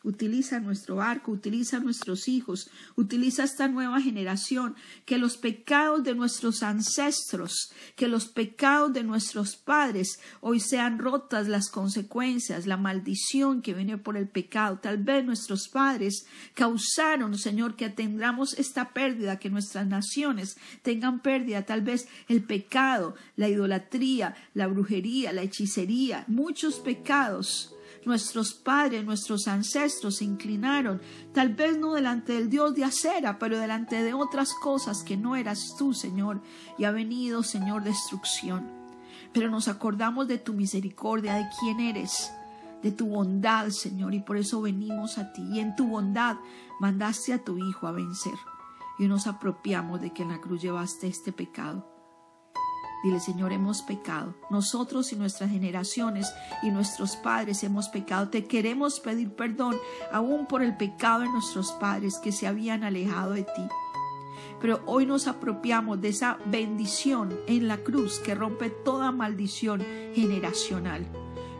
Utiliza 0.04 0.60
nuestro 0.60 0.98
barco, 0.98 1.32
utiliza 1.32 1.80
nuestros 1.80 2.28
hijos, 2.28 2.70
utiliza 2.96 3.44
esta 3.46 3.70
nueva 3.70 4.02
generación, 4.02 4.76
que 5.06 5.18
los 5.18 5.38
pecados 5.38 6.04
de 6.04 6.14
nuestros 6.14 6.62
ancestros, 6.62 7.72
que 7.96 8.08
los 8.08 8.28
pecados 8.28 8.92
de 8.92 9.04
nuestros 9.04 9.56
padres 9.56 10.20
hoy 10.42 10.60
sean 10.60 11.00
rotas 11.00 11.48
las 11.48 11.70
consecuencias, 11.70 12.68
la 12.68 12.76
maldición 12.76 13.62
que 13.62 13.74
viene 13.74 13.98
por 13.98 14.18
el 14.18 14.28
pecado. 14.28 14.80
Tal 14.80 14.98
vez 14.98 15.24
nuestros 15.24 15.70
padres 15.70 16.26
causaron, 16.54 17.38
Señor, 17.38 17.76
que 17.76 17.90
tengamos 17.90 18.54
esta 18.60 18.94
pérdida, 18.94 19.40
que 19.40 19.50
nuestras 19.50 19.88
naciones 19.88 20.58
tengan 20.82 21.22
pérdida, 21.22 21.66
tal 21.66 21.82
vez 21.82 22.08
el 22.28 22.44
pecado, 22.44 23.16
la 23.38 23.48
idolatría, 23.48 24.36
la 24.54 24.68
brujería, 24.68 25.32
la 25.32 25.44
hechicería, 25.44 26.26
muchos 26.28 26.80
pecados 26.80 27.73
Nuestros 28.06 28.54
padres, 28.54 29.06
nuestros 29.06 29.48
ancestros 29.48 30.18
se 30.18 30.26
inclinaron, 30.26 31.02
tal 31.34 31.54
vez 31.54 31.78
no 31.78 31.94
delante 31.94 32.34
del 32.34 32.50
Dios 32.50 32.76
de 32.76 32.84
acera, 32.84 33.40
pero 33.40 33.58
delante 33.58 34.04
de 34.04 34.14
otras 34.14 34.54
cosas 34.54 35.04
que 35.04 35.16
no 35.16 35.36
eras 35.36 35.76
tú, 35.78 35.94
Señor, 35.94 36.42
y 36.78 36.84
ha 36.84 36.92
venido, 36.92 37.44
Señor, 37.44 37.84
destrucción. 37.84 38.70
Pero 39.32 39.50
nos 39.50 39.68
acordamos 39.68 40.28
de 40.28 40.38
tu 40.38 40.54
misericordia, 40.54 41.36
de 41.36 41.48
quién 41.60 41.80
eres, 41.80 42.32
de 42.82 42.92
tu 42.92 43.08
bondad, 43.08 43.70
Señor, 43.70 44.14
y 44.14 44.20
por 44.20 44.38
eso 44.38 44.62
venimos 44.62 45.18
a 45.18 45.32
ti. 45.32 45.42
Y 45.54 45.60
en 45.60 45.76
tu 45.76 45.88
bondad 45.88 46.36
mandaste 46.80 47.34
a 47.34 47.44
tu 47.44 47.58
Hijo 47.58 47.88
a 47.88 47.92
vencer. 47.92 48.36
Y 49.00 49.08
nos 49.08 49.26
apropiamos 49.28 50.02
de 50.02 50.12
que 50.12 50.24
en 50.24 50.30
la 50.30 50.42
cruz 50.42 50.62
llevaste 50.62 51.08
este 51.08 51.32
pecado 51.32 51.93
Dile, 53.04 53.20
Señor, 53.20 53.52
hemos 53.52 53.82
pecado. 53.82 54.34
Nosotros 54.50 55.12
y 55.12 55.18
nuestras 55.18 55.52
generaciones 55.52 56.34
y 56.62 56.72
nuestros 56.72 57.18
padres 57.18 57.62
hemos 57.66 57.90
pecado. 57.90 58.30
Te 58.30 58.46
queremos 58.46 59.02
pedir 59.02 59.36
perdón 59.36 59.76
aún 60.14 60.48
por 60.48 60.64
el 60.64 60.78
pecado 60.78 61.20
de 61.20 61.30
nuestros 61.30 61.74
padres 61.74 62.18
que 62.20 62.32
se 62.32 62.48
habían 62.48 62.86
alejado 62.86 63.34
de 63.34 63.44
ti. 63.44 63.68
Pero 64.62 64.82
hoy 64.86 65.06
nos 65.06 65.28
apropiamos 65.28 66.00
de 66.00 66.08
esa 66.08 66.38
bendición 66.46 67.38
en 67.48 67.68
la 67.68 67.78
cruz 67.78 68.20
que 68.20 68.36
rompe 68.36 68.70
toda 68.70 69.12
maldición 69.12 69.84
generacional. 70.14 71.06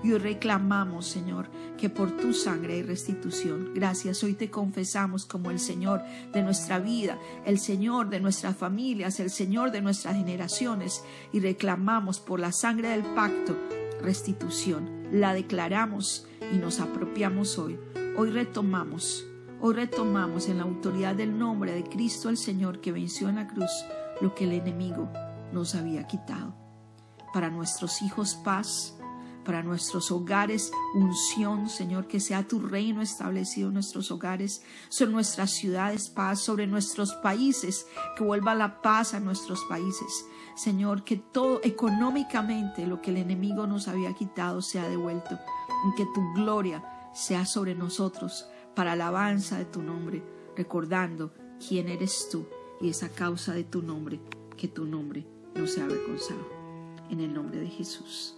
Y 0.04 0.12
hoy 0.12 0.20
reclamamos, 0.20 1.08
Señor, 1.08 1.50
que 1.78 1.90
por 1.90 2.18
tu 2.18 2.34
sangre 2.34 2.74
hay 2.74 2.84
restitución. 2.84 3.72
Gracias. 3.74 4.22
Hoy 4.24 4.34
te 4.34 4.52
confesamos 4.52 5.26
como 5.26 5.50
el 5.50 5.60
Señor 5.60 6.04
de 6.34 6.44
nuestra 6.44 6.80
vida, 6.80 7.18
el 7.46 7.58
Señor 7.58 8.10
de 8.10 8.20
nuestras 8.20 8.58
familias, 8.58 9.22
el 9.22 9.30
Señor 9.30 9.72
de 9.72 9.82
nuestras 9.82 10.18
generaciones. 10.18 11.04
Y 11.32 11.40
reclamamos 11.40 12.20
por 12.20 12.42
la 12.42 12.52
sangre 12.52 12.90
del 12.90 13.04
pacto 13.14 13.58
restitución. 14.04 15.08
La 15.12 15.34
declaramos 15.34 16.28
y 16.52 16.58
nos 16.58 16.80
apropiamos 16.80 17.58
hoy. 17.58 17.80
Hoy 18.18 18.30
retomamos, 18.30 19.26
hoy 19.62 19.74
retomamos 19.74 20.50
en 20.50 20.58
la 20.58 20.64
autoridad 20.64 21.16
del 21.16 21.38
nombre 21.38 21.72
de 21.72 21.84
Cristo 21.84 22.30
el 22.30 22.38
Señor 22.38 22.82
que 22.82 22.92
venció 22.92 23.30
en 23.30 23.36
la 23.36 23.48
cruz 23.48 23.72
lo 24.22 24.36
que 24.36 24.44
el 24.44 24.52
enemigo 24.52 25.10
nos 25.52 25.74
había 25.76 26.06
quitado. 26.06 26.54
Para 27.34 27.50
nuestros 27.50 28.02
hijos 28.04 28.36
paz, 28.36 28.96
para 29.44 29.64
nuestros 29.64 30.12
hogares, 30.12 30.72
unción, 30.94 31.70
Señor, 31.70 32.08
que 32.08 32.20
sea 32.20 32.48
tu 32.48 32.60
reino 32.60 33.02
establecido 33.02 33.68
en 33.68 33.76
nuestros 33.76 34.12
hogares, 34.12 34.64
sobre 34.90 35.12
nuestras 35.12 35.52
ciudades, 35.52 36.10
paz, 36.10 36.40
sobre 36.42 36.68
nuestros 36.68 37.14
países, 37.16 37.86
que 38.18 38.24
vuelva 38.24 38.56
la 38.56 38.82
paz 38.82 39.14
a 39.14 39.20
nuestros 39.20 39.64
países. 39.66 40.26
Señor, 40.56 41.04
que 41.04 41.18
todo 41.18 41.62
económicamente 41.64 42.86
lo 42.88 43.02
que 43.02 43.12
el 43.12 43.18
enemigo 43.18 43.68
nos 43.68 43.88
había 43.88 44.14
quitado 44.14 44.62
sea 44.62 44.88
devuelto, 44.88 45.38
y 45.88 45.96
que 45.96 46.06
tu 46.14 46.34
gloria 46.34 46.84
sea 47.14 47.46
sobre 47.46 47.76
nosotros 47.76 48.48
para 48.76 48.94
alabanza 48.94 49.58
de 49.58 49.66
tu 49.66 49.82
nombre, 49.82 50.24
recordando 50.56 51.34
quién 51.68 51.90
eres 51.90 52.28
tú 52.32 52.46
y 52.82 52.90
esa 52.90 53.10
causa 53.10 53.54
de 53.54 53.64
tu 53.64 53.82
nombre, 53.82 54.20
que 54.58 54.68
tu 54.68 54.86
nombre 54.86 55.26
no 55.56 55.68
sea 55.68 55.86
avergonzado. 55.86 56.64
En 57.10 57.20
el 57.20 57.34
nombre 57.34 57.60
de 57.60 57.68
Jesús. 57.68 58.38